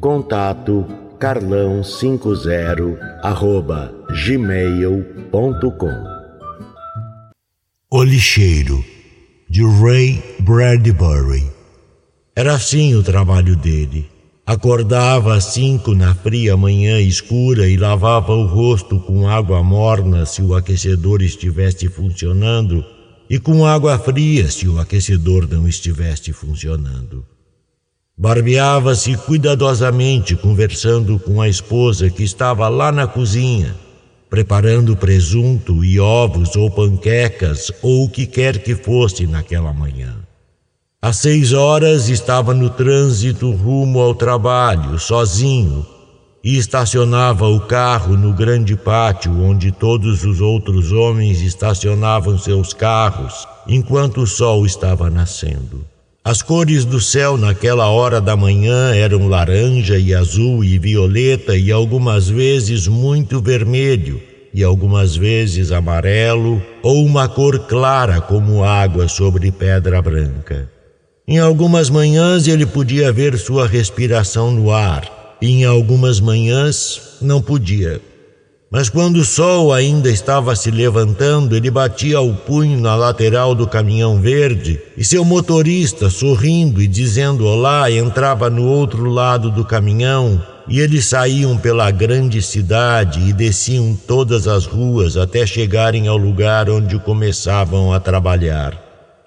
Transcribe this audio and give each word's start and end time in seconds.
Contato 0.00 0.86
carlão50 1.18 2.96
arroba 3.20 3.92
gmail.com 4.24 6.04
O 7.90 8.04
Lixeiro, 8.04 8.84
de 9.50 9.64
Ray 9.64 10.22
Bradbury. 10.38 11.50
Era 12.36 12.54
assim 12.54 12.94
o 12.94 13.02
trabalho 13.02 13.56
dele. 13.56 14.08
Acordava 14.46 15.34
às 15.34 15.46
cinco 15.46 15.92
na 15.96 16.14
fria 16.14 16.56
manhã 16.56 17.00
escura 17.00 17.68
e 17.68 17.76
lavava 17.76 18.32
o 18.32 18.46
rosto 18.46 19.00
com 19.00 19.28
água 19.28 19.64
morna 19.64 20.24
se 20.26 20.40
o 20.42 20.54
aquecedor 20.54 21.22
estivesse 21.22 21.88
funcionando 21.88 22.84
e 23.28 23.40
com 23.40 23.66
água 23.66 23.98
fria 23.98 24.48
se 24.48 24.68
o 24.68 24.78
aquecedor 24.78 25.48
não 25.50 25.66
estivesse 25.66 26.32
funcionando. 26.32 27.26
Barbeava-se 28.20 29.16
cuidadosamente, 29.16 30.34
conversando 30.34 31.20
com 31.20 31.40
a 31.40 31.48
esposa 31.48 32.10
que 32.10 32.24
estava 32.24 32.68
lá 32.68 32.90
na 32.90 33.06
cozinha, 33.06 33.76
preparando 34.28 34.96
presunto 34.96 35.84
e 35.84 36.00
ovos 36.00 36.56
ou 36.56 36.68
panquecas 36.68 37.70
ou 37.80 38.06
o 38.06 38.10
que 38.10 38.26
quer 38.26 38.58
que 38.58 38.74
fosse 38.74 39.24
naquela 39.24 39.72
manhã. 39.72 40.16
Às 41.00 41.18
seis 41.18 41.52
horas 41.52 42.08
estava 42.08 42.52
no 42.52 42.68
trânsito 42.68 43.52
rumo 43.52 44.00
ao 44.00 44.16
trabalho, 44.16 44.98
sozinho, 44.98 45.86
e 46.42 46.58
estacionava 46.58 47.46
o 47.46 47.60
carro 47.60 48.16
no 48.16 48.32
grande 48.32 48.74
pátio 48.74 49.40
onde 49.40 49.70
todos 49.70 50.24
os 50.24 50.40
outros 50.40 50.90
homens 50.90 51.40
estacionavam 51.40 52.36
seus 52.36 52.72
carros 52.72 53.46
enquanto 53.68 54.22
o 54.22 54.26
sol 54.26 54.66
estava 54.66 55.08
nascendo. 55.08 55.86
As 56.24 56.42
cores 56.42 56.84
do 56.84 57.00
céu 57.00 57.36
naquela 57.38 57.88
hora 57.88 58.20
da 58.20 58.36
manhã 58.36 58.94
eram 58.94 59.28
laranja 59.28 59.98
e 59.98 60.14
azul 60.14 60.62
e 60.62 60.78
violeta 60.78 61.56
e 61.56 61.72
algumas 61.72 62.28
vezes 62.28 62.86
muito 62.86 63.40
vermelho 63.40 64.20
e 64.52 64.62
algumas 64.62 65.16
vezes 65.16 65.72
amarelo 65.72 66.62
ou 66.82 67.04
uma 67.04 67.28
cor 67.28 67.60
clara 67.60 68.20
como 68.20 68.64
água 68.64 69.08
sobre 69.08 69.50
pedra 69.50 70.02
branca. 70.02 70.68
Em 71.26 71.38
algumas 71.38 71.90
manhãs 71.90 72.48
ele 72.48 72.66
podia 72.66 73.12
ver 73.12 73.38
sua 73.38 73.66
respiração 73.66 74.50
no 74.50 74.70
ar, 74.72 75.36
e 75.40 75.60
em 75.60 75.64
algumas 75.64 76.20
manhãs 76.20 77.18
não 77.20 77.40
podia. 77.40 78.00
Mas 78.70 78.90
quando 78.90 79.16
o 79.16 79.24
sol 79.24 79.72
ainda 79.72 80.10
estava 80.10 80.54
se 80.54 80.70
levantando, 80.70 81.56
ele 81.56 81.70
batia 81.70 82.20
o 82.20 82.34
punho 82.34 82.78
na 82.78 82.94
lateral 82.94 83.54
do 83.54 83.66
caminhão 83.66 84.20
verde 84.20 84.78
e 84.94 85.02
seu 85.02 85.24
motorista, 85.24 86.10
sorrindo 86.10 86.82
e 86.82 86.86
dizendo 86.86 87.46
olá, 87.46 87.90
entrava 87.90 88.50
no 88.50 88.66
outro 88.66 89.08
lado 89.08 89.50
do 89.50 89.64
caminhão 89.64 90.42
e 90.68 90.80
eles 90.80 91.06
saíam 91.06 91.56
pela 91.56 91.90
grande 91.90 92.42
cidade 92.42 93.26
e 93.26 93.32
desciam 93.32 93.98
todas 94.06 94.46
as 94.46 94.66
ruas 94.66 95.16
até 95.16 95.46
chegarem 95.46 96.06
ao 96.06 96.18
lugar 96.18 96.68
onde 96.68 96.98
começavam 96.98 97.94
a 97.94 97.98
trabalhar. 97.98 98.78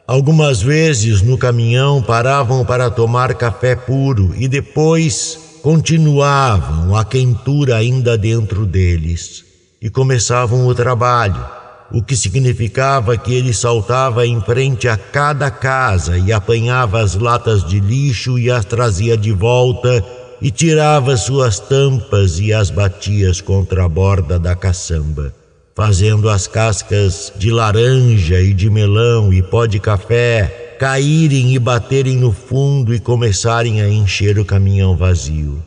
Algumas 0.05 0.61
vezes 0.61 1.23
no 1.23 1.35
caminhão 1.35 1.99
paravam 1.99 2.63
para 2.63 2.91
tomar 2.91 3.33
café 3.33 3.75
puro 3.75 4.35
e 4.37 4.47
depois 4.47 5.50
continuavam 5.61 6.95
a 6.95 7.05
quentura 7.05 7.75
ainda 7.75 8.17
dentro 8.17 8.65
deles 8.65 9.45
e 9.79 9.89
começavam 9.89 10.65
o 10.65 10.73
trabalho, 10.73 11.43
o 11.91 12.01
que 12.01 12.15
significava 12.15 13.15
que 13.15 13.33
ele 13.33 13.53
saltava 13.53 14.25
em 14.25 14.41
frente 14.41 14.87
a 14.87 14.97
cada 14.97 15.51
casa 15.51 16.17
e 16.17 16.31
apanhava 16.31 16.99
as 16.99 17.15
latas 17.15 17.63
de 17.63 17.79
lixo 17.79 18.39
e 18.39 18.49
as 18.49 18.65
trazia 18.65 19.15
de 19.15 19.31
volta 19.31 20.03
e 20.41 20.49
tirava 20.49 21.15
suas 21.15 21.59
tampas 21.59 22.39
e 22.39 22.51
as 22.51 22.71
batia 22.71 23.31
contra 23.45 23.85
a 23.85 23.89
borda 23.89 24.39
da 24.39 24.55
caçamba, 24.55 25.31
fazendo 25.75 26.27
as 26.27 26.47
cascas 26.47 27.31
de 27.35 27.51
laranja 27.51 28.41
e 28.41 28.51
de 28.53 28.69
melão 28.69 29.31
e 29.31 29.43
pó 29.43 29.67
de 29.67 29.79
café 29.79 30.60
caírem 30.81 31.53
e 31.53 31.59
baterem 31.59 32.17
no 32.17 32.31
fundo 32.31 32.91
e 32.91 32.99
começarem 32.99 33.83
a 33.83 33.87
encher 33.87 34.39
o 34.39 34.43
caminhão 34.43 34.97
vazio. 34.97 35.63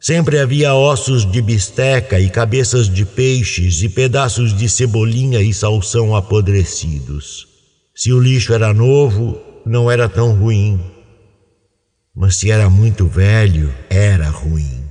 Sempre 0.00 0.38
havia 0.38 0.74
ossos 0.74 1.30
de 1.30 1.42
bisteca 1.42 2.18
e 2.18 2.30
cabeças 2.30 2.88
de 2.88 3.04
peixes 3.04 3.82
e 3.82 3.90
pedaços 3.90 4.56
de 4.56 4.66
cebolinha 4.66 5.42
e 5.42 5.52
salsão 5.52 6.16
apodrecidos. 6.16 7.46
Se 7.94 8.10
o 8.10 8.18
lixo 8.18 8.54
era 8.54 8.72
novo, 8.72 9.38
não 9.66 9.90
era 9.90 10.08
tão 10.08 10.34
ruim. 10.34 10.80
Mas 12.16 12.36
se 12.36 12.50
era 12.50 12.70
muito 12.70 13.06
velho, 13.06 13.70
era 13.90 14.30
ruim. 14.30 14.83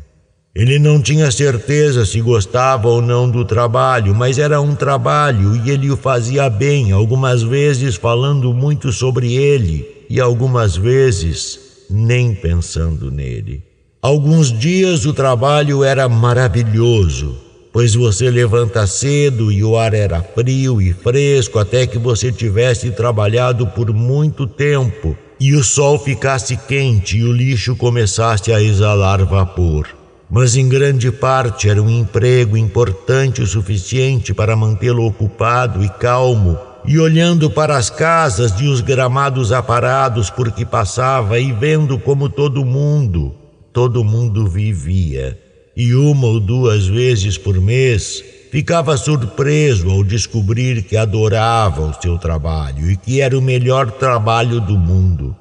Ele 0.56 0.78
não 0.78 1.02
tinha 1.02 1.32
certeza 1.32 2.06
se 2.06 2.22
gostava 2.22 2.88
ou 2.88 3.02
não 3.02 3.28
do 3.28 3.44
trabalho, 3.44 4.14
mas 4.14 4.38
era 4.38 4.62
um 4.62 4.76
trabalho 4.76 5.56
e 5.56 5.72
ele 5.72 5.90
o 5.90 5.98
fazia 5.98 6.48
bem, 6.48 6.92
algumas 6.92 7.42
vezes 7.42 7.96
falando 7.96 8.54
muito 8.54 8.92
sobre 8.92 9.34
ele 9.34 10.06
e 10.08 10.20
algumas 10.22 10.76
vezes 10.76 11.60
nem 11.90 12.36
pensando 12.36 13.10
nele. 13.10 13.64
Alguns 14.00 14.52
dias 14.52 15.08
o 15.08 15.14
trabalho 15.14 15.84
era 15.84 16.08
maravilhoso, 16.08 17.36
pois 17.72 17.96
você 17.96 18.30
levanta 18.30 18.86
cedo 18.86 19.52
e 19.52 19.64
o 19.64 19.76
ar 19.76 19.96
era 19.96 20.22
frio 20.22 20.80
e 20.80 20.94
fresco 20.94 21.58
até 21.58 21.88
que 21.88 21.98
você 21.98 22.32
tivesse 22.32 22.92
trabalhado 22.92 23.66
por 23.66 23.92
muito 23.92 24.46
tempo 24.46 25.18
e 25.40 25.56
o 25.56 25.64
sol 25.64 25.98
ficasse 25.98 26.56
quente 26.56 27.18
e 27.18 27.24
o 27.24 27.34
lixo 27.34 27.76
começasse 27.76 28.54
a 28.54 28.62
exalar 28.62 29.26
vapor 29.26 30.03
mas 30.34 30.56
em 30.56 30.68
grande 30.68 31.12
parte 31.12 31.70
era 31.70 31.80
um 31.80 31.88
emprego 31.88 32.58
importante 32.58 33.40
o 33.40 33.46
suficiente 33.46 34.34
para 34.34 34.56
mantê-lo 34.56 35.06
ocupado 35.06 35.84
e 35.84 35.90
calmo, 35.90 36.58
e 36.88 36.98
olhando 36.98 37.52
para 37.52 37.78
as 37.78 37.92
casas 37.92 38.52
e 38.60 38.68
os 38.68 38.82
gramados 38.82 39.52
aparados 39.52 40.32
por 40.32 40.52
que 40.52 40.66
passava 40.66 41.40
e 41.40 41.52
vendo 41.52 42.00
como 42.00 42.28
todo 42.30 42.66
mundo, 42.66 43.36
todo 43.72 44.04
mundo 44.04 44.48
vivia. 44.48 45.40
E 45.78 45.94
uma 45.94 46.26
ou 46.26 46.40
duas 46.40 46.88
vezes 46.88 47.38
por 47.38 47.62
mês 47.62 48.24
ficava 48.52 48.98
surpreso 48.98 49.88
ao 49.92 50.04
descobrir 50.04 50.82
que 50.82 50.98
adorava 50.98 51.82
o 51.84 52.02
seu 52.02 52.18
trabalho 52.18 52.90
e 52.90 52.98
que 52.98 53.22
era 53.22 53.38
o 53.38 53.42
melhor 53.42 53.92
trabalho 53.92 54.60
do 54.60 54.80
mundo. 54.80 55.36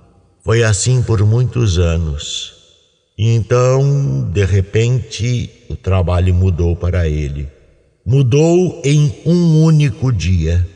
Foi 0.45 0.63
assim 0.63 1.03
por 1.03 1.25
muitos 1.25 1.79
anos. 1.79 2.52
Então, 3.25 4.29
de 4.33 4.45
repente, 4.45 5.49
o 5.69 5.77
trabalho 5.77 6.35
mudou 6.35 6.75
para 6.75 7.09
ele. 7.09 7.47
Mudou 8.05 8.83
em 8.85 9.15
um 9.25 9.63
único 9.63 10.13
dia. 10.13 10.67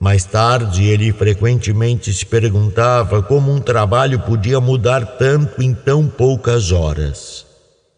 Mais 0.00 0.24
tarde, 0.24 0.82
ele 0.82 1.12
frequentemente 1.12 2.10
se 2.10 2.24
perguntava 2.24 3.22
como 3.22 3.52
um 3.52 3.60
trabalho 3.60 4.18
podia 4.20 4.58
mudar 4.58 5.04
tanto 5.18 5.60
em 5.60 5.74
tão 5.74 6.06
poucas 6.06 6.72
horas. 6.72 7.44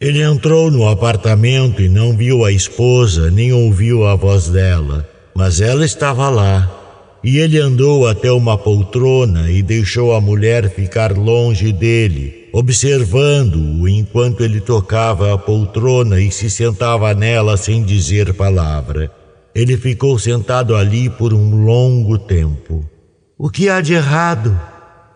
Ele 0.00 0.20
entrou 0.20 0.68
no 0.68 0.88
apartamento 0.88 1.80
e 1.80 1.88
não 1.88 2.16
viu 2.16 2.44
a 2.44 2.50
esposa 2.50 3.30
nem 3.30 3.52
ouviu 3.52 4.04
a 4.04 4.16
voz 4.16 4.48
dela, 4.48 5.08
mas 5.32 5.60
ela 5.60 5.84
estava 5.84 6.28
lá. 6.28 6.68
E 7.22 7.38
ele 7.38 7.56
andou 7.56 8.08
até 8.08 8.32
uma 8.32 8.58
poltrona 8.58 9.48
e 9.48 9.62
deixou 9.62 10.12
a 10.12 10.20
mulher 10.20 10.68
ficar 10.70 11.16
longe 11.16 11.70
dele 11.70 12.41
observando-o 12.52 13.88
enquanto 13.88 14.42
ele 14.42 14.60
tocava 14.60 15.32
a 15.32 15.38
poltrona 15.38 16.20
e 16.20 16.30
se 16.30 16.50
sentava 16.50 17.14
nela 17.14 17.56
sem 17.56 17.82
dizer 17.82 18.34
palavra. 18.34 19.10
Ele 19.54 19.76
ficou 19.76 20.18
sentado 20.18 20.76
ali 20.76 21.08
por 21.08 21.32
um 21.32 21.64
longo 21.64 22.18
tempo. 22.18 22.84
O 23.38 23.48
que 23.48 23.68
há 23.68 23.80
de 23.80 23.94
errado? 23.94 24.58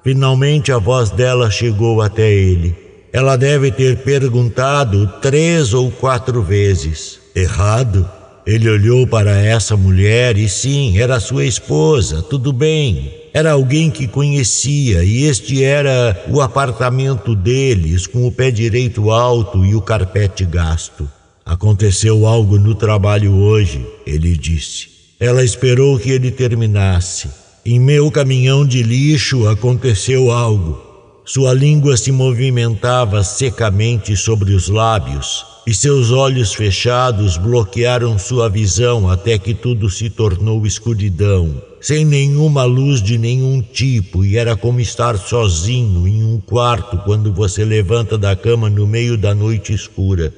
Finalmente 0.02 0.72
a 0.72 0.78
voz 0.78 1.10
dela 1.10 1.50
chegou 1.50 2.00
até 2.00 2.32
ele. 2.32 2.74
Ela 3.12 3.36
deve 3.36 3.70
ter 3.70 3.98
perguntado 3.98 5.06
três 5.22 5.72
ou 5.74 5.90
quatro 5.90 6.42
vezes. 6.42 7.18
Errado? 7.34 8.08
Ele 8.46 8.70
olhou 8.70 9.08
para 9.08 9.36
essa 9.44 9.76
mulher 9.76 10.38
e 10.38 10.48
sim, 10.48 10.98
era 10.98 11.18
sua 11.18 11.44
esposa, 11.44 12.22
tudo 12.22 12.52
bem. 12.52 13.12
Era 13.34 13.50
alguém 13.50 13.90
que 13.90 14.06
conhecia 14.06 15.02
e 15.02 15.24
este 15.24 15.64
era 15.64 16.24
o 16.30 16.40
apartamento 16.40 17.34
deles, 17.34 18.06
com 18.06 18.24
o 18.24 18.30
pé 18.30 18.52
direito 18.52 19.10
alto 19.10 19.64
e 19.64 19.74
o 19.74 19.82
carpete 19.82 20.44
gasto. 20.44 21.10
Aconteceu 21.44 22.24
algo 22.24 22.56
no 22.56 22.76
trabalho 22.76 23.34
hoje, 23.34 23.84
ele 24.06 24.36
disse. 24.36 24.90
Ela 25.18 25.42
esperou 25.42 25.98
que 25.98 26.10
ele 26.10 26.30
terminasse. 26.30 27.28
Em 27.64 27.80
meu 27.80 28.12
caminhão 28.12 28.64
de 28.64 28.80
lixo 28.80 29.48
aconteceu 29.48 30.30
algo. 30.30 30.85
Sua 31.28 31.52
língua 31.52 31.96
se 31.96 32.12
movimentava 32.12 33.24
secamente 33.24 34.16
sobre 34.16 34.54
os 34.54 34.68
lábios 34.68 35.44
e 35.66 35.74
seus 35.74 36.12
olhos 36.12 36.54
fechados 36.54 37.36
bloquearam 37.36 38.16
sua 38.16 38.48
visão 38.48 39.10
até 39.10 39.36
que 39.36 39.52
tudo 39.52 39.90
se 39.90 40.08
tornou 40.08 40.64
escuridão, 40.64 41.60
sem 41.80 42.04
nenhuma 42.04 42.62
luz 42.62 43.02
de 43.02 43.18
nenhum 43.18 43.60
tipo, 43.60 44.24
e 44.24 44.36
era 44.36 44.54
como 44.54 44.78
estar 44.78 45.18
sozinho 45.18 46.06
em 46.06 46.22
um 46.22 46.40
quarto 46.40 46.96
quando 46.98 47.32
você 47.32 47.64
levanta 47.64 48.16
da 48.16 48.36
cama 48.36 48.70
no 48.70 48.86
meio 48.86 49.18
da 49.18 49.34
noite 49.34 49.74
escura. 49.74 50.32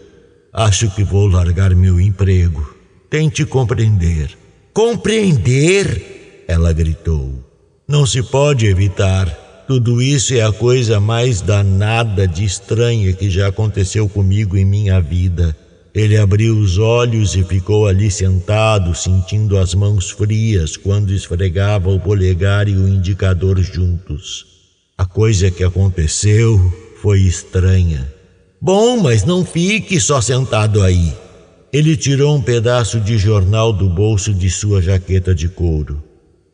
Acho 0.50 0.88
que 0.88 1.04
vou 1.04 1.28
largar 1.28 1.74
meu 1.74 2.00
emprego. 2.00 2.66
Tente 3.10 3.44
compreender. 3.44 4.30
Compreender? 4.72 6.44
Ela 6.48 6.72
gritou. 6.72 7.44
Não 7.86 8.06
se 8.06 8.22
pode 8.22 8.64
evitar. 8.64 9.47
Tudo 9.68 10.00
isso 10.00 10.32
é 10.32 10.40
a 10.40 10.50
coisa 10.50 10.98
mais 10.98 11.42
danada 11.42 12.26
de 12.26 12.42
estranha 12.42 13.12
que 13.12 13.28
já 13.28 13.48
aconteceu 13.48 14.08
comigo 14.08 14.56
em 14.56 14.64
minha 14.64 14.98
vida. 14.98 15.54
Ele 15.94 16.16
abriu 16.16 16.56
os 16.56 16.78
olhos 16.78 17.34
e 17.34 17.44
ficou 17.44 17.86
ali 17.86 18.10
sentado, 18.10 18.94
sentindo 18.94 19.58
as 19.58 19.74
mãos 19.74 20.10
frias 20.10 20.74
quando 20.74 21.12
esfregava 21.12 21.90
o 21.90 22.00
polegar 22.00 22.66
e 22.66 22.74
o 22.74 22.88
indicador 22.88 23.60
juntos. 23.60 24.46
A 24.96 25.04
coisa 25.04 25.50
que 25.50 25.62
aconteceu 25.62 26.72
foi 27.02 27.20
estranha. 27.20 28.10
Bom, 28.58 29.02
mas 29.02 29.22
não 29.26 29.44
fique 29.44 30.00
só 30.00 30.22
sentado 30.22 30.82
aí. 30.82 31.12
Ele 31.70 31.94
tirou 31.94 32.34
um 32.34 32.40
pedaço 32.40 32.98
de 32.98 33.18
jornal 33.18 33.70
do 33.74 33.86
bolso 33.86 34.32
de 34.32 34.48
sua 34.48 34.80
jaqueta 34.80 35.34
de 35.34 35.46
couro. 35.46 36.02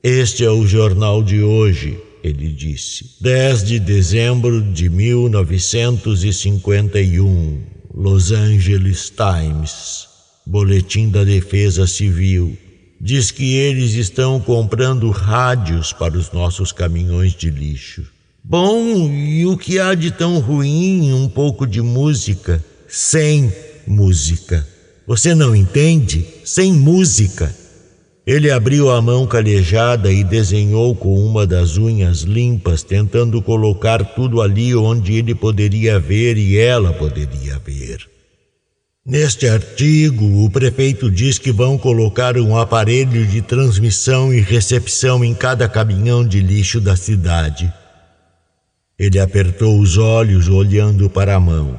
Este 0.02 0.44
é 0.44 0.50
o 0.50 0.66
jornal 0.66 1.22
de 1.22 1.40
hoje 1.44 1.96
ele 2.24 2.48
disse. 2.48 3.16
10 3.20 3.62
de 3.64 3.78
dezembro 3.78 4.62
de 4.62 4.88
1951, 4.88 7.60
Los 7.94 8.32
Angeles 8.32 9.10
Times, 9.10 10.08
Boletim 10.46 11.10
da 11.10 11.22
Defesa 11.22 11.86
Civil. 11.86 12.56
Diz 12.98 13.30
que 13.30 13.54
eles 13.54 13.92
estão 13.92 14.40
comprando 14.40 15.10
rádios 15.10 15.92
para 15.92 16.16
os 16.16 16.32
nossos 16.32 16.72
caminhões 16.72 17.34
de 17.34 17.50
lixo. 17.50 18.06
Bom, 18.42 19.10
e 19.10 19.44
o 19.44 19.58
que 19.58 19.78
há 19.78 19.94
de 19.94 20.10
tão 20.10 20.38
ruim 20.38 21.12
um 21.12 21.28
pouco 21.28 21.66
de 21.66 21.82
música? 21.82 22.64
Sem 22.88 23.52
música. 23.86 24.66
Você 25.06 25.34
não 25.34 25.54
entende? 25.54 26.24
Sem 26.44 26.72
música. 26.72 27.54
Ele 28.26 28.50
abriu 28.50 28.90
a 28.90 29.02
mão 29.02 29.26
calejada 29.26 30.10
e 30.10 30.24
desenhou 30.24 30.94
com 30.96 31.14
uma 31.14 31.46
das 31.46 31.76
unhas 31.76 32.20
limpas, 32.20 32.82
tentando 32.82 33.42
colocar 33.42 34.02
tudo 34.14 34.40
ali 34.40 34.74
onde 34.74 35.12
ele 35.14 35.34
poderia 35.34 35.98
ver 35.98 36.38
e 36.38 36.56
ela 36.56 36.90
poderia 36.94 37.58
ver. 37.58 38.08
Neste 39.04 39.46
artigo, 39.46 40.42
o 40.42 40.48
prefeito 40.48 41.10
diz 41.10 41.38
que 41.38 41.52
vão 41.52 41.76
colocar 41.76 42.38
um 42.38 42.56
aparelho 42.56 43.26
de 43.26 43.42
transmissão 43.42 44.32
e 44.32 44.40
recepção 44.40 45.22
em 45.22 45.34
cada 45.34 45.68
caminhão 45.68 46.26
de 46.26 46.40
lixo 46.40 46.80
da 46.80 46.96
cidade. 46.96 47.70
Ele 48.98 49.18
apertou 49.18 49.78
os 49.78 49.98
olhos 49.98 50.48
olhando 50.48 51.10
para 51.10 51.34
a 51.34 51.40
mão. 51.40 51.78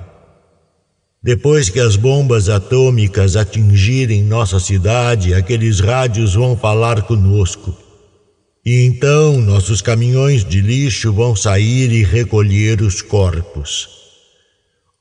Depois 1.25 1.69
que 1.69 1.79
as 1.79 1.95
bombas 1.95 2.49
atômicas 2.49 3.35
atingirem 3.35 4.23
nossa 4.23 4.59
cidade, 4.59 5.33
aqueles 5.33 5.79
rádios 5.79 6.35
vão 6.35 6.55
falar 6.55 7.01
conosco. 7.01 7.75
E 8.63 8.85
então 8.85 9.41
nossos 9.41 9.81
caminhões 9.81 10.45
de 10.45 10.61
lixo 10.61 11.11
vão 11.11 11.35
sair 11.35 11.91
e 11.91 12.03
recolher 12.03 12.79
os 12.79 13.01
corpos. 13.01 13.89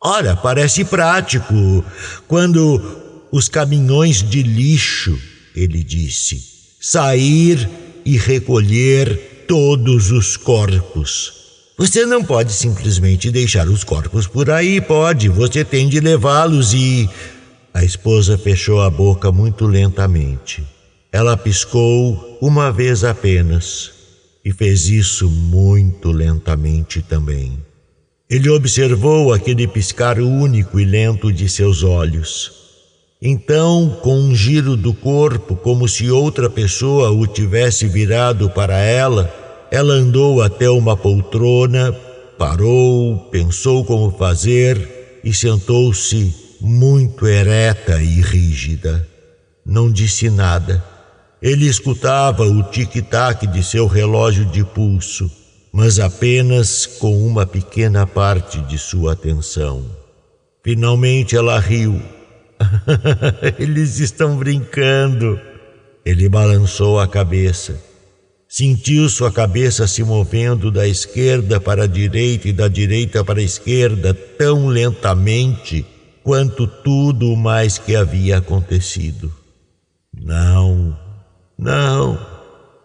Ora, 0.03 0.35
parece 0.35 0.83
prático. 0.83 1.85
Quando 2.27 2.81
os 3.31 3.47
caminhões 3.51 4.23
de 4.23 4.43
lixo, 4.43 5.21
ele 5.55 5.85
disse, 5.85 6.43
sair 6.81 7.69
e 8.03 8.17
recolher 8.17 9.45
todos 9.47 10.11
os 10.11 10.39
corpos. 10.39 11.44
Você 11.77 12.07
não 12.07 12.23
pode 12.23 12.53
simplesmente 12.53 13.33
deixar 13.33 13.69
os 13.69 13.83
corpos 13.83 14.29
por 14.29 14.49
aí, 14.49 14.81
pode. 14.81 15.29
Você 15.29 15.65
tem 15.65 15.89
de 15.89 15.99
levá-los 15.99 16.73
e. 16.73 17.11
A 17.73 17.85
esposa 17.85 18.39
fechou 18.39 18.81
a 18.81 18.89
boca 18.89 19.33
muito 19.33 19.67
lentamente. 19.67 20.63
Ela 21.11 21.37
piscou 21.37 22.39
uma 22.41 22.71
vez 22.71 23.03
apenas 23.03 23.91
e 24.45 24.53
fez 24.53 24.89
isso 24.89 25.29
muito 25.29 26.13
lentamente 26.13 27.03
também. 27.03 27.59
Ele 28.31 28.49
observou 28.49 29.33
aquele 29.33 29.67
piscar 29.67 30.21
único 30.21 30.79
e 30.79 30.85
lento 30.85 31.33
de 31.33 31.49
seus 31.49 31.83
olhos. 31.83 32.53
Então, 33.21 33.99
com 34.01 34.17
um 34.17 34.35
giro 34.35 34.77
do 34.77 34.95
corpo, 34.95 35.57
como 35.57 35.89
se 35.89 36.09
outra 36.09 36.49
pessoa 36.49 37.11
o 37.11 37.27
tivesse 37.27 37.89
virado 37.89 38.49
para 38.51 38.77
ela, 38.77 39.44
ela 39.71 39.95
andou 39.95 40.43
até 40.43 40.69
uma 40.71 40.97
poltrona, 40.97 41.93
parou, 42.39 43.19
pensou 43.31 43.85
como 43.85 44.11
fazer 44.11 45.21
e 45.25 45.33
sentou-se 45.33 46.35
muito 46.61 47.27
ereta 47.27 48.01
e 48.03 48.21
rígida. 48.21 49.07
Não 49.65 49.91
disse 49.91 50.31
nada. 50.31 50.85
Ele 51.41 51.67
escutava 51.67 52.45
o 52.45 52.63
tic-tac 52.63 53.47
de 53.47 53.63
seu 53.63 53.87
relógio 53.87 54.47
de 54.47 54.65
pulso, 54.65 55.31
mas 55.73 55.99
apenas 55.99 56.87
com 56.87 57.27
uma 57.27 57.45
pequena 57.45 58.07
parte 58.07 58.61
de 58.63 58.79
sua 58.79 59.13
atenção. 59.13 59.85
Finalmente 60.63 61.37
ela 61.37 61.59
riu. 61.61 62.01
Eles 63.59 63.99
estão 63.99 64.37
brincando. 64.37 65.39
Ele 66.05 66.29
balançou 66.29 66.99
a 66.99 67.07
cabeça. 67.07 67.79
Sentiu 68.57 69.09
sua 69.09 69.33
cabeça 69.33 69.85
se 69.89 70.05
movendo 70.05 70.71
da 70.71 70.87
esquerda 70.87 71.61
para 71.61 71.83
a 71.83 71.87
direita 71.89 72.47
e 72.47 72.53
da 72.53 72.69
direita 72.69 73.25
para 73.25 73.41
a 73.41 73.43
esquerda 73.43 74.15
tão 74.15 74.69
lentamente 74.69 75.85
quanto 76.23 76.65
tudo 76.65 77.33
o 77.33 77.37
mais 77.37 77.79
que 77.79 77.97
havia 77.97 78.39
acontecido. 78.39 79.35
Não, 80.17 80.97
não. 81.59 82.17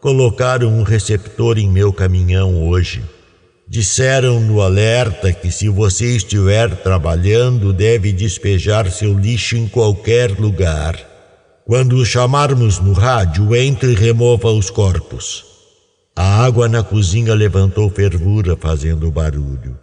Colocaram 0.01 0.69
um 0.69 0.81
receptor 0.81 1.59
em 1.59 1.69
meu 1.69 1.93
caminhão 1.93 2.67
hoje. 2.67 3.03
Disseram 3.67 4.39
no 4.39 4.61
alerta 4.61 5.31
que 5.31 5.51
se 5.51 5.69
você 5.69 6.15
estiver 6.15 6.77
trabalhando, 6.77 7.71
deve 7.71 8.11
despejar 8.11 8.89
seu 8.89 9.13
lixo 9.13 9.55
em 9.55 9.67
qualquer 9.67 10.31
lugar. 10.31 10.99
Quando 11.63 11.95
o 11.97 12.03
chamarmos 12.03 12.79
no 12.79 12.93
rádio, 12.93 13.55
entre 13.55 13.91
e 13.91 13.95
remova 13.95 14.49
os 14.49 14.71
corpos. 14.71 15.47
A 16.21 16.43
água 16.43 16.67
na 16.67 16.83
cozinha 16.83 17.33
levantou 17.33 17.89
fervura, 17.89 18.57
fazendo 18.57 19.09
barulho. 19.09 19.79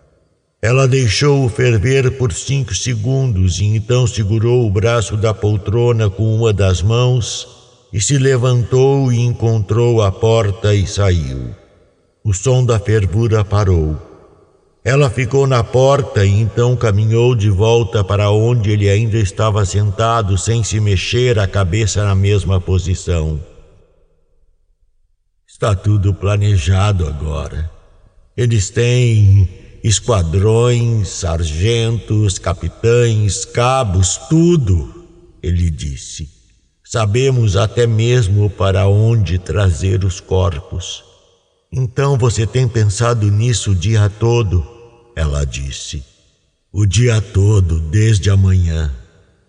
Ela 0.60 0.86
deixou-o 0.86 1.48
ferver 1.48 2.18
por 2.18 2.30
cinco 2.30 2.74
segundos 2.74 3.58
e 3.58 3.64
então 3.64 4.06
segurou 4.06 4.66
o 4.66 4.70
braço 4.70 5.16
da 5.16 5.32
poltrona 5.32 6.10
com 6.10 6.36
uma 6.36 6.52
das 6.52 6.82
mãos 6.82 7.48
e 7.90 8.02
se 8.02 8.18
levantou 8.18 9.10
e 9.10 9.18
encontrou 9.18 10.02
a 10.02 10.12
porta 10.12 10.74
e 10.74 10.86
saiu. 10.86 11.54
O 12.22 12.34
som 12.34 12.66
da 12.66 12.78
fervura 12.78 13.42
parou. 13.42 13.96
Ela 14.84 15.08
ficou 15.08 15.46
na 15.46 15.64
porta 15.64 16.22
e 16.26 16.38
então 16.38 16.76
caminhou 16.76 17.34
de 17.34 17.48
volta 17.48 18.04
para 18.04 18.30
onde 18.30 18.70
ele 18.70 18.90
ainda 18.90 19.16
estava 19.16 19.64
sentado, 19.64 20.36
sem 20.36 20.62
se 20.62 20.80
mexer, 20.80 21.38
a 21.38 21.48
cabeça 21.48 22.04
na 22.04 22.14
mesma 22.14 22.60
posição. 22.60 23.40
Está 25.56 25.74
tudo 25.74 26.12
planejado 26.12 27.06
agora. 27.06 27.70
Eles 28.36 28.68
têm 28.68 29.48
esquadrões, 29.82 31.08
sargentos, 31.08 32.38
capitães, 32.38 33.46
cabos, 33.46 34.18
tudo, 34.28 35.06
ele 35.42 35.70
disse. 35.70 36.28
Sabemos 36.84 37.56
até 37.56 37.86
mesmo 37.86 38.50
para 38.50 38.86
onde 38.86 39.38
trazer 39.38 40.04
os 40.04 40.20
corpos. 40.20 41.02
Então 41.72 42.18
você 42.18 42.46
tem 42.46 42.68
pensado 42.68 43.30
nisso 43.30 43.70
o 43.70 43.74
dia 43.74 44.10
todo? 44.10 44.62
Ela 45.16 45.46
disse. 45.46 46.04
O 46.70 46.84
dia 46.84 47.18
todo, 47.22 47.80
desde 47.80 48.28
amanhã. 48.28 48.94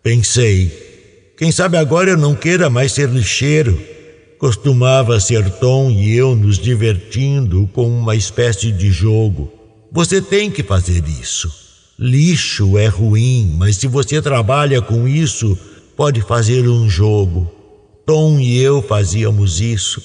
Pensei. 0.01 1.33
Quem 1.37 1.51
sabe 1.51 1.75
agora 1.75 2.11
eu 2.11 2.17
não 2.17 2.33
queira 2.33 2.69
mais 2.69 2.93
ser 2.93 3.09
lixeiro. 3.09 3.96
Costumava 4.37 5.19
ser 5.19 5.49
Tom 5.49 5.89
e 5.89 6.15
eu 6.15 6.35
nos 6.35 6.59
divertindo 6.59 7.67
com 7.73 7.89
uma 7.89 8.15
espécie 8.15 8.71
de 8.71 8.91
jogo. 8.91 9.51
Você 9.91 10.21
tem 10.21 10.51
que 10.51 10.61
fazer 10.61 11.03
isso. 11.07 11.51
Lixo 11.97 12.77
é 12.77 12.85
ruim, 12.85 13.55
mas 13.57 13.77
se 13.77 13.87
você 13.87 14.21
trabalha 14.21 14.79
com 14.79 15.07
isso, 15.07 15.57
pode 15.95 16.21
fazer 16.21 16.69
um 16.69 16.87
jogo. 16.87 17.51
Tom 18.05 18.39
e 18.39 18.59
eu 18.59 18.79
fazíamos 18.79 19.59
isso. 19.59 19.99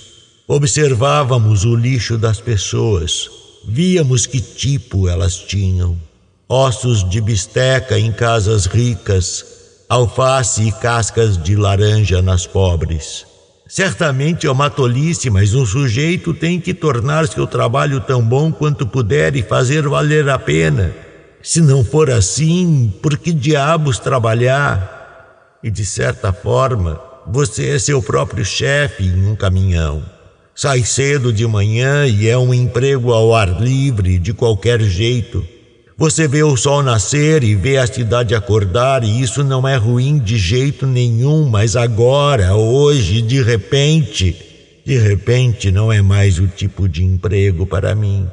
Observávamos 0.48 1.66
o 1.66 1.76
lixo 1.76 2.16
das 2.16 2.40
pessoas. 2.40 3.28
Víamos 3.68 4.24
que 4.24 4.40
tipo 4.40 5.08
elas 5.08 5.36
tinham. 5.36 5.94
Ossos 6.48 7.08
de 7.08 7.20
bisteca 7.20 7.98
em 7.98 8.10
casas 8.10 8.64
ricas, 8.64 9.44
alface 9.90 10.62
e 10.62 10.72
cascas 10.72 11.36
de 11.36 11.54
laranja 11.54 12.22
nas 12.22 12.46
pobres. 12.46 13.26
Certamente 13.72 14.46
é 14.46 14.50
uma 14.50 14.68
tolice, 14.68 15.30
mas 15.30 15.54
um 15.54 15.64
sujeito 15.64 16.34
tem 16.34 16.60
que 16.60 16.74
tornar 16.74 17.26
seu 17.26 17.46
trabalho 17.46 18.00
tão 18.00 18.22
bom 18.22 18.52
quanto 18.52 18.86
puder 18.86 19.34
e 19.36 19.42
fazer 19.42 19.88
valer 19.88 20.28
a 20.28 20.38
pena. 20.38 20.92
Se 21.42 21.60
não 21.60 21.84
for 21.84 22.10
assim, 22.10 22.92
por 23.00 23.16
que 23.16 23.32
diabos 23.32 23.98
trabalhar? 23.98 25.00
e, 25.62 25.70
de 25.70 25.86
certa 25.86 26.32
forma, 26.32 27.00
você 27.26 27.70
é 27.70 27.78
seu 27.78 28.02
próprio 28.02 28.44
chefe 28.44 29.04
em 29.04 29.26
um 29.28 29.36
caminhão. 29.36 30.02
Sai 30.54 30.82
cedo 30.84 31.32
de 31.32 31.46
manhã 31.46 32.06
e 32.06 32.28
é 32.28 32.36
um 32.36 32.52
emprego 32.52 33.12
ao 33.12 33.34
ar 33.34 33.60
livre, 33.60 34.18
de 34.18 34.34
qualquer 34.34 34.80
jeito. 34.80 35.46
Você 36.02 36.26
vê 36.26 36.42
o 36.42 36.56
sol 36.56 36.82
nascer 36.82 37.44
e 37.44 37.54
vê 37.54 37.76
a 37.76 37.86
cidade 37.86 38.34
acordar, 38.34 39.04
e 39.04 39.20
isso 39.20 39.44
não 39.44 39.68
é 39.68 39.76
ruim 39.76 40.18
de 40.18 40.36
jeito 40.36 40.84
nenhum, 40.84 41.48
mas 41.48 41.76
agora, 41.76 42.56
hoje, 42.56 43.22
de 43.22 43.40
repente, 43.40 44.34
de 44.84 44.98
repente 44.98 45.70
não 45.70 45.92
é 45.92 46.02
mais 46.02 46.40
o 46.40 46.48
tipo 46.48 46.88
de 46.88 47.04
emprego 47.04 47.68
para 47.68 47.94
mim. 47.94 48.28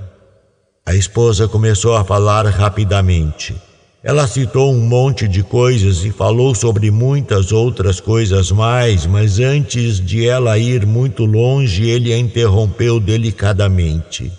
A 0.83 0.95
esposa 0.95 1.47
começou 1.47 1.95
a 1.95 2.03
falar 2.03 2.47
rapidamente. 2.47 3.55
Ela 4.03 4.25
citou 4.25 4.73
um 4.73 4.81
monte 4.81 5.27
de 5.27 5.43
coisas 5.43 6.03
e 6.03 6.09
falou 6.09 6.55
sobre 6.55 6.89
muitas 6.89 7.51
outras 7.51 7.99
coisas 7.99 8.51
mais, 8.51 9.05
mas 9.05 9.37
antes 9.37 10.03
de 10.03 10.27
ela 10.27 10.57
ir 10.57 10.87
muito 10.87 11.23
longe, 11.23 11.87
ele 11.87 12.11
a 12.11 12.17
interrompeu 12.17 12.99
delicadamente. 12.99 14.31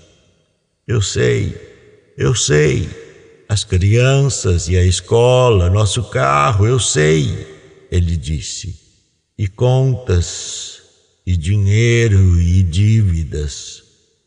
Eu 0.85 1.01
sei, 1.01 1.55
eu 2.19 2.35
sei. 2.35 3.00
As 3.51 3.65
crianças 3.65 4.69
e 4.69 4.77
a 4.77 4.85
escola, 4.85 5.69
nosso 5.69 6.05
carro, 6.05 6.69
eu 6.69 6.79
sei, 6.79 7.49
ele 7.91 8.17
disse. 8.17 8.77
E 9.37 9.49
contas, 9.49 10.81
e 11.27 11.37
dinheiro, 11.37 12.41
e 12.41 12.63
dívidas. 12.63 13.83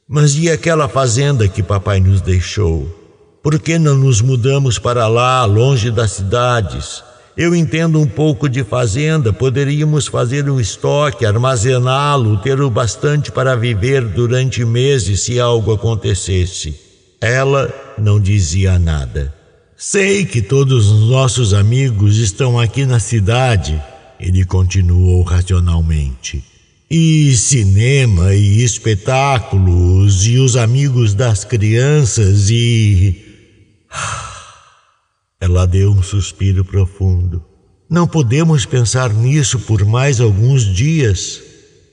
Mas 0.06 0.36
e 0.36 0.50
aquela 0.52 0.90
fazenda 0.90 1.48
que 1.48 1.64
papai 1.64 2.02
nos 2.02 2.20
deixou? 2.20 2.86
Por 3.42 3.58
que 3.60 3.80
não 3.80 3.96
nos 3.96 4.20
mudamos 4.20 4.78
para 4.78 5.08
lá, 5.08 5.46
longe 5.46 5.90
das 5.90 6.12
cidades? 6.12 7.02
Eu 7.38 7.56
entendo 7.56 8.02
um 8.02 8.08
pouco 8.08 8.50
de 8.50 8.62
fazenda, 8.62 9.32
poderíamos 9.32 10.06
fazer 10.06 10.50
um 10.50 10.60
estoque, 10.60 11.26
armazená-lo, 11.26 12.42
ter 12.42 12.60
o 12.60 12.70
bastante 12.70 13.32
para 13.32 13.56
viver 13.56 14.02
durante 14.02 14.66
meses 14.66 15.22
se 15.22 15.40
algo 15.40 15.72
acontecesse. 15.72 16.83
Ela 17.24 17.74
não 17.98 18.20
dizia 18.20 18.78
nada. 18.78 19.34
Sei 19.78 20.26
que 20.26 20.42
todos 20.42 20.90
os 20.90 21.10
nossos 21.10 21.54
amigos 21.54 22.18
estão 22.18 22.60
aqui 22.60 22.86
na 22.86 23.00
cidade, 23.00 23.82
ele 24.20 24.44
continuou 24.44 25.24
racionalmente. 25.24 26.44
E 26.92 27.34
cinema 27.38 28.36
e 28.36 28.62
espetáculos 28.62 30.28
e 30.28 30.38
os 30.38 30.58
amigos 30.58 31.14
das 31.14 31.46
crianças 31.46 32.50
e 32.50 33.24
ela 35.40 35.66
deu 35.66 35.94
um 35.94 36.04
suspiro 36.04 36.66
profundo. 36.66 37.42
Não 37.90 38.06
podemos 38.06 38.66
pensar 38.66 39.14
nisso 39.14 39.60
por 39.60 39.86
mais 39.86 40.20
alguns 40.20 40.66
dias. 40.66 41.42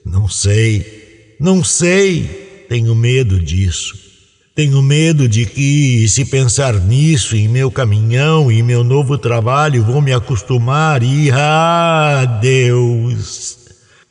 Não 0.05 0.27
sei, 0.27 1.37
não 1.39 1.63
sei. 1.63 2.67
Tenho 2.69 2.97
medo 2.97 3.39
disso. 3.39 4.10
Tenho 4.55 4.83
medo 4.83 5.29
de 5.29 5.47
que, 5.47 6.09
se 6.09 6.25
pensar 6.25 6.75
nisso 6.75 7.37
em 7.37 7.49
meu 7.49 7.71
caminhão 7.71 8.51
e 8.51 8.63
meu 8.63 8.83
novo 8.83 9.17
trabalho, 9.17 9.85
vou 9.85 10.03
me 10.03 10.13
acostumar 10.13 11.03
e. 11.03 11.31
Ah, 11.31 12.25
Deus! 12.43 13.59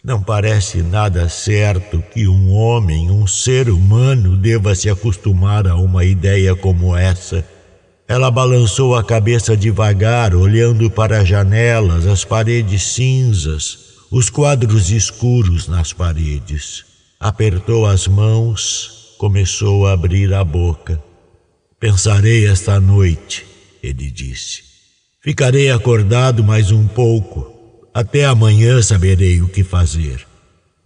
Não 0.02 0.24
parece 0.24 0.82
nada 0.82 1.28
certo 1.28 2.02
que 2.14 2.26
um 2.26 2.54
homem, 2.54 3.12
um 3.12 3.28
ser 3.28 3.70
humano, 3.70 4.38
deva 4.38 4.74
se 4.74 4.90
acostumar 4.90 5.68
a 5.68 5.76
uma 5.76 6.06
ideia 6.06 6.56
como 6.56 6.96
essa. 6.96 7.46
Ela 8.08 8.32
balançou 8.32 8.96
a 8.96 9.04
cabeça 9.04 9.58
devagar, 9.58 10.34
olhando 10.34 10.90
para 10.90 11.20
as 11.20 11.28
janelas, 11.28 12.08
as 12.08 12.24
paredes 12.24 12.82
cinzas, 12.82 13.78
os 14.10 14.30
quadros 14.30 14.90
escuros 14.90 15.68
nas 15.68 15.92
paredes. 15.92 16.86
Apertou 17.20 17.86
as 17.86 18.08
mãos, 18.08 18.99
começou 19.20 19.86
a 19.86 19.92
abrir 19.94 20.34
a 20.34 20.44
boca. 20.44 21.00
Pensarei 21.80 22.48
esta 22.48 22.80
noite, 22.80 23.46
ele 23.84 24.10
disse. 24.10 24.64
Ficarei 25.22 25.70
acordado 25.70 26.44
mais 26.44 26.72
um 26.72 26.88
pouco. 26.88 27.88
Até 27.94 28.26
amanhã 28.26 28.82
saberei 28.82 29.44
o 29.44 29.48
que 29.48 29.64
fazer. 29.64 30.26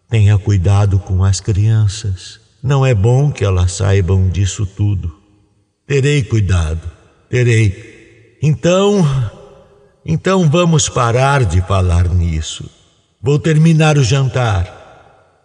Tenha 0.09 0.37
cuidado 0.37 0.99
com 0.99 1.23
as 1.23 1.39
crianças. 1.39 2.41
Não 2.61 2.85
é 2.85 2.93
bom 2.93 3.31
que 3.31 3.45
elas 3.45 3.71
saibam 3.71 4.27
disso 4.27 4.65
tudo. 4.65 5.15
Terei 5.87 6.23
cuidado 6.23 6.91
terei. 7.33 8.37
Então, 8.43 9.03
então 10.05 10.47
vamos 10.47 10.87
parar 10.87 11.43
de 11.43 11.61
falar 11.61 12.07
nisso. 12.07 12.69
Vou 13.19 13.39
terminar 13.39 13.97
o 13.97 14.03
jantar. 14.03 14.82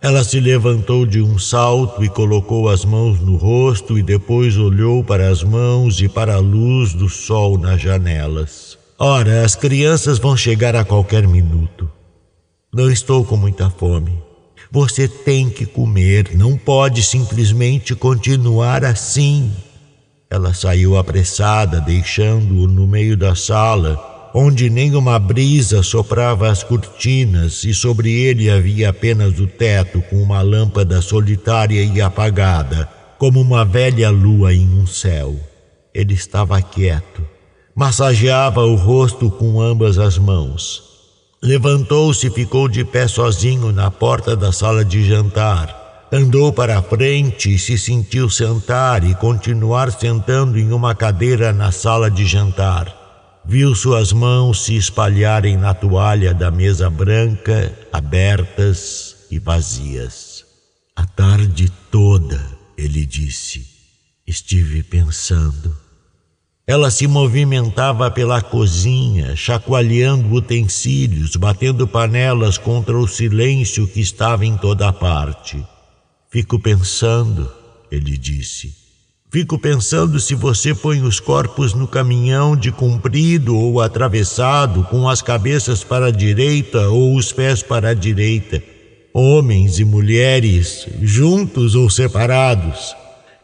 Ela 0.00 0.22
se 0.22 0.38
levantou 0.38 1.04
de 1.04 1.20
um 1.20 1.38
salto 1.38 2.04
e 2.04 2.08
colocou 2.08 2.68
as 2.68 2.84
mãos 2.84 3.18
no 3.20 3.36
rosto 3.36 3.98
e 3.98 4.02
depois 4.02 4.56
olhou 4.56 5.02
para 5.02 5.28
as 5.28 5.42
mãos 5.42 6.00
e 6.00 6.08
para 6.08 6.36
a 6.36 6.38
luz 6.38 6.94
do 6.94 7.08
sol 7.08 7.58
nas 7.58 7.80
janelas. 7.80 8.78
Ora, 8.96 9.44
as 9.44 9.56
crianças 9.56 10.18
vão 10.18 10.36
chegar 10.36 10.76
a 10.76 10.84
qualquer 10.84 11.26
minuto. 11.26 11.90
Não 12.72 12.88
estou 12.88 13.24
com 13.24 13.36
muita 13.36 13.70
fome. 13.70 14.12
Você 14.70 15.08
tem 15.08 15.50
que 15.50 15.66
comer, 15.66 16.36
não 16.36 16.56
pode 16.56 17.02
simplesmente 17.02 17.94
continuar 17.96 18.84
assim. 18.84 19.50
Ela 20.30 20.54
saiu 20.54 20.96
apressada, 20.96 21.80
deixando-o 21.80 22.68
no 22.68 22.86
meio 22.86 23.16
da 23.16 23.34
sala, 23.34 23.96
onde 24.34 24.68
nem 24.70 24.94
uma 24.94 25.18
brisa 25.18 25.82
soprava 25.82 26.50
as 26.50 26.62
cortinas 26.62 27.64
e 27.64 27.74
sobre 27.74 28.10
ele 28.10 28.50
havia 28.50 28.90
apenas 28.90 29.38
o 29.38 29.46
teto 29.46 30.02
com 30.02 30.16
uma 30.22 30.42
lâmpada 30.42 31.00
solitária 31.00 31.82
e 31.82 32.00
apagada, 32.00 32.88
como 33.18 33.40
uma 33.40 33.64
velha 33.64 34.10
lua 34.10 34.52
em 34.52 34.68
um 34.68 34.86
céu. 34.86 35.36
Ele 35.94 36.14
estava 36.14 36.60
quieto. 36.62 37.22
Massageava 37.74 38.64
o 38.64 38.74
rosto 38.74 39.30
com 39.30 39.60
ambas 39.60 39.98
as 39.98 40.18
mãos. 40.18 40.82
Levantou-se 41.42 42.26
e 42.26 42.30
ficou 42.30 42.68
de 42.68 42.84
pé 42.84 43.06
sozinho 43.06 43.72
na 43.72 43.90
porta 43.90 44.36
da 44.36 44.52
sala 44.52 44.84
de 44.84 45.04
jantar 45.04 45.78
Andou 46.10 46.50
para 46.50 46.78
a 46.78 46.82
frente 46.82 47.54
e 47.54 47.58
se 47.58 47.76
sentiu 47.76 48.30
sentar 48.30 49.04
e 49.04 49.14
continuar 49.14 49.92
sentando 49.92 50.58
em 50.58 50.72
uma 50.72 50.94
cadeira 50.94 51.52
na 51.52 51.70
sala 51.70 52.10
de 52.10 52.24
jantar. 52.24 52.97
Viu 53.50 53.74
suas 53.74 54.12
mãos 54.12 54.66
se 54.66 54.76
espalharem 54.76 55.56
na 55.56 55.72
toalha 55.72 56.34
da 56.34 56.50
mesa 56.50 56.90
branca, 56.90 57.74
abertas 57.90 59.16
e 59.30 59.38
vazias. 59.38 60.44
A 60.94 61.06
tarde 61.06 61.72
toda, 61.90 62.38
ele 62.76 63.06
disse, 63.06 63.66
estive 64.26 64.82
pensando. 64.82 65.74
Ela 66.66 66.90
se 66.90 67.06
movimentava 67.06 68.10
pela 68.10 68.42
cozinha, 68.42 69.34
chacoalhando 69.34 70.30
utensílios, 70.34 71.34
batendo 71.34 71.88
panelas 71.88 72.58
contra 72.58 72.98
o 72.98 73.08
silêncio 73.08 73.88
que 73.88 74.02
estava 74.02 74.44
em 74.44 74.58
toda 74.58 74.92
parte. 74.92 75.66
Fico 76.30 76.60
pensando, 76.60 77.50
ele 77.90 78.18
disse. 78.18 78.87
Fico 79.30 79.58
pensando 79.58 80.18
se 80.18 80.34
você 80.34 80.74
põe 80.74 81.02
os 81.02 81.20
corpos 81.20 81.74
no 81.74 81.86
caminhão 81.86 82.56
de 82.56 82.72
comprido 82.72 83.54
ou 83.54 83.78
atravessado, 83.78 84.84
com 84.84 85.06
as 85.06 85.20
cabeças 85.20 85.84
para 85.84 86.06
a 86.06 86.10
direita 86.10 86.88
ou 86.88 87.14
os 87.14 87.30
pés 87.30 87.62
para 87.62 87.90
a 87.90 87.94
direita. 87.94 88.62
Homens 89.12 89.78
e 89.78 89.84
mulheres, 89.84 90.86
juntos 91.02 91.74
ou 91.74 91.90
separados. 91.90 92.96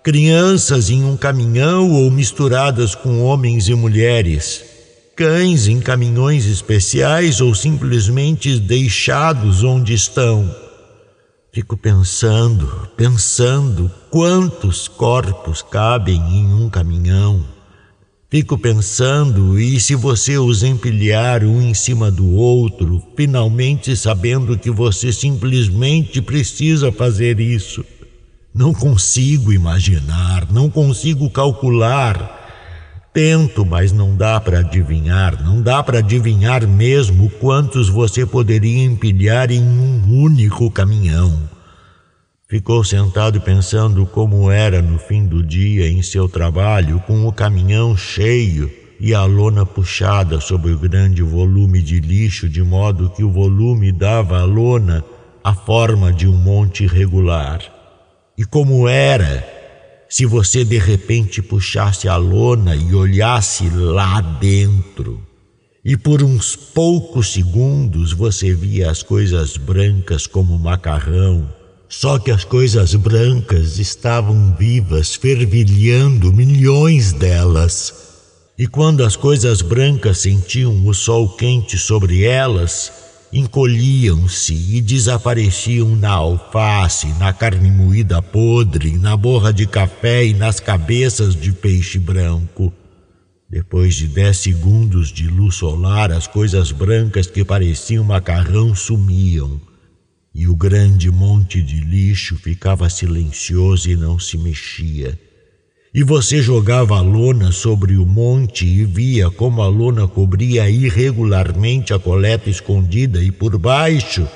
Crianças 0.03 0.89
em 0.89 1.05
um 1.05 1.19
caminhão 1.19 1.91
ou 1.91 2.11
misturadas 2.11 2.95
com 2.95 3.23
homens 3.23 3.69
e 3.69 3.75
mulheres. 3.75 4.65
Cães 5.15 5.69
em 5.69 5.81
caminhões 5.81 6.47
especiais 6.47 7.43
ou 7.43 7.55
simplesmente 7.55 8.59
deixados 8.59 9.63
onde 9.63 9.93
estão 9.93 10.64
Fico 11.55 11.77
pensando, 11.77 12.89
pensando 12.97 13.89
quantos 14.11 14.89
corpos 14.89 15.63
cabem 15.63 16.17
em 16.17 16.53
um 16.53 16.69
caminhão. 16.69 17.45
Fico 18.29 18.59
pensando, 18.59 19.57
e 19.57 19.79
se 19.79 19.95
você 19.95 20.37
os 20.37 20.65
empilhar 20.65 21.45
um 21.45 21.63
em 21.63 21.73
cima 21.73 22.11
do 22.11 22.29
outro, 22.33 23.01
finalmente 23.17 23.97
sabendo 23.97 24.59
que 24.59 24.69
você 24.69 25.13
simplesmente 25.13 26.21
precisa 26.21 26.91
fazer 26.91 27.39
isso? 27.39 27.85
Não 28.53 28.75
consigo 28.75 29.53
imaginar, 29.53 30.51
não 30.51 30.69
consigo 30.69 31.31
calcular 31.31 32.44
Tento, 33.15 33.65
mas 33.65 33.93
não 33.93 34.17
dá 34.17 34.41
para 34.41 34.59
adivinhar, 34.59 35.41
não 35.41 35.63
dá 35.63 35.81
para 35.85 36.01
adivinhar 36.01 36.67
mesmo 36.67 37.31
quantos 37.31 37.89
você 37.89 38.27
poderia 38.27 38.83
empilhar 38.83 39.53
em 39.53 39.63
um 39.63 40.03
único 40.21 40.69
caminhão. 40.69 41.49
Ficou 42.49 42.83
sentado 42.83 43.41
pensando 43.41 44.05
como 44.05 44.51
era 44.51 44.83
no 44.83 44.99
fim 44.99 45.25
do 45.27 45.45
dia 45.45 45.89
em 45.89 46.03
seu 46.03 46.29
trabalho, 46.29 46.99
com 47.07 47.25
o 47.25 47.33
caminhão 47.33 47.97
cheio 47.97 48.69
e 48.99 49.15
a 49.15 49.23
lona 49.25 49.65
puxada 49.65 50.41
sobre 50.41 50.73
o 50.73 50.79
grande 50.81 51.23
volume 51.23 51.81
de 51.81 52.01
lixo, 52.01 52.49
de 52.49 52.65
modo 52.65 53.11
que 53.11 53.23
o 53.23 53.31
volume 53.31 53.93
dava 53.93 54.41
à 54.41 54.45
lona 54.45 55.05
a 55.45 55.55
forma 55.55 56.13
de 56.13 56.27
um 56.27 56.37
monte 56.37 56.83
irregular. 56.83 57.61
E 58.37 58.45
como 58.45 58.89
era 58.89 59.54
se 60.15 60.25
você 60.25 60.65
de 60.65 60.79
repente 60.79 61.43
puxasse 61.43 62.07
a 62.09 62.15
lona 62.15 62.77
e 62.77 62.95
olhasse 62.95 63.69
lá 63.69 64.21
dentro. 64.21 65.21
E 65.85 65.97
por 65.97 66.23
uns 66.23 66.55
poucos 66.55 67.33
segundos 67.33 68.13
você 68.13 68.55
via 68.55 68.93
as 68.93 69.03
coisas 69.03 69.57
brancas 69.57 70.25
como 70.25 70.57
macarrão. 70.57 71.53
Só 71.89 72.17
que 72.21 72.31
as 72.31 72.45
coisas 72.45 72.95
brancas 72.95 73.81
estavam 73.81 74.55
vivas, 74.57 75.17
fervilhando 75.17 76.33
milhões 76.33 77.13
delas. 77.13 77.93
E 78.57 78.69
quando 78.69 79.03
as 79.03 79.17
coisas 79.17 79.63
brancas 79.63 80.19
sentiam 80.19 80.87
o 80.87 80.95
sol 80.95 81.31
quente 81.31 81.77
sobre 81.77 82.23
elas, 82.23 82.93
encolhiam-se 83.35 84.55
e 84.55 84.81
desapareciam 84.81 85.97
na 85.97 86.13
alface, 86.13 87.09
na 87.19 87.33
carne 87.33 87.69
moída 87.69 88.23
podre, 88.23 88.97
na 88.97 89.17
borra 89.17 89.53
de 89.53 89.67
café 89.67 90.25
e 90.25 90.33
nas 90.33 90.61
cabeças 90.61 91.35
de 91.35 91.51
peixe 91.51 91.99
branco. 91.99 92.73
Depois 93.51 93.97
de 93.97 94.07
dez 94.07 94.37
segundos 94.37 95.09
de 95.09 95.27
luz 95.27 95.57
solar, 95.57 96.13
as 96.13 96.29
coisas 96.29 96.71
brancas 96.71 97.27
que 97.27 97.45
pareciam 97.45 98.05
macarrão 98.05 98.73
sumiam, 98.73 99.61
e 100.33 100.47
o 100.47 100.55
grande 100.55 101.11
monte 101.11 101.61
de 101.61 101.81
lixo 101.81 102.37
ficava 102.37 102.89
silencioso 102.89 103.91
e 103.91 103.97
não 103.97 104.17
se 104.17 104.39
mexia. 104.39 105.19
E 105.95 106.03
você 106.03 106.43
jogava 106.43 106.97
a 106.97 107.01
lona 107.01 107.53
sobre 107.53 107.97
o 107.97 108.05
monte 108.05 108.67
e 108.67 108.85
via 108.85 109.31
como 109.31 109.63
a 109.63 109.69
lona 109.69 110.09
cobria 110.09 110.69
irregularmente 110.69 111.95
a 111.95 112.01
coleta 112.01 112.51
escondida, 112.51 113.23
e 113.23 113.31
por 113.31 113.57
baixo 113.57 114.29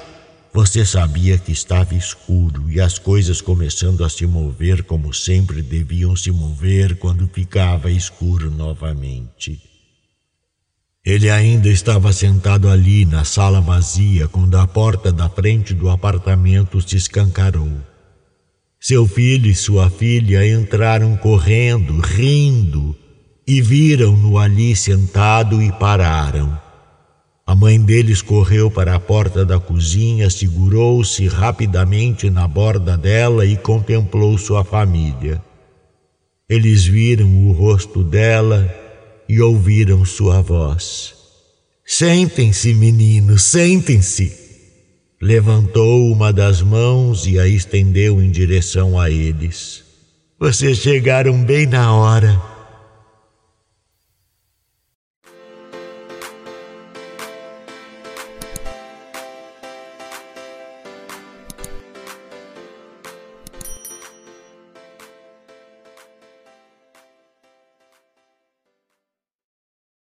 você 0.55 0.87
sabia 0.87 1.37
que 1.37 1.51
estava 1.51 1.97
escuro 1.97 2.71
e 2.71 2.81
as 2.81 2.97
coisas 2.97 3.41
começando 3.41 4.05
a 4.05 4.09
se 4.09 4.25
mover 4.25 4.85
como 4.85 5.13
sempre 5.13 5.61
deviam 5.61 6.15
se 6.15 6.31
mover 6.31 6.97
quando 6.97 7.27
ficava 7.27 7.91
escuro 7.91 8.53
novamente. 8.53 9.61
Ele 11.05 11.29
ainda 11.29 11.69
estava 11.69 12.13
sentado 12.13 12.69
ali 12.69 13.05
na 13.05 13.25
sala 13.25 13.61
vazia 13.61 14.29
quando 14.29 14.57
a 14.57 14.67
porta 14.67 15.11
da 15.11 15.29
frente 15.29 15.75
do 15.75 15.91
apartamento 15.91 16.81
se 16.81 16.97
escancarou. 16.97 17.88
Seu 18.81 19.09
filho 19.09 19.51
e 19.51 19.55
sua 19.57 19.91
filha 19.91 20.47
entraram 20.47 21.17
correndo, 21.17 21.99
rindo, 21.99 22.95
e 23.45 23.61
viram-no 23.61 24.39
ali 24.39 24.77
sentado 24.77 25.61
e 25.61 25.73
pararam. 25.73 26.57
A 27.45 27.57
mãe 27.57 27.81
deles 27.81 28.23
correu 28.23 28.71
para 28.71 28.95
a 28.95 29.01
porta 29.01 29.45
da 29.45 29.59
cozinha, 29.59 30.31
segurou-se 30.31 31.27
rapidamente 31.27 32.31
na 32.31 32.47
borda 32.47 32.97
dela 32.97 33.45
e 33.45 33.57
contemplou 33.57 34.39
sua 34.39 34.63
família. 34.63 35.43
Eles 36.49 36.85
viram 36.85 37.49
o 37.49 37.53
rosto 37.53 38.05
dela 38.05 38.73
e 39.29 39.41
ouviram 39.41 40.05
sua 40.05 40.41
voz. 40.41 41.15
Sentem-se, 41.85 42.75
meninos, 42.75 43.43
sentem-se 43.43 44.48
levantou 45.21 46.13
uma 46.13 46.33
das 46.33 46.63
mãos 46.63 47.27
e 47.27 47.39
a 47.39 47.47
estendeu 47.47 48.23
em 48.23 48.31
direção 48.31 48.99
a 48.99 49.11
eles. 49.11 49.85
Vocês 50.39 50.79
chegaram 50.79 51.43
bem 51.43 51.67
na 51.67 51.93
hora. 51.93 52.58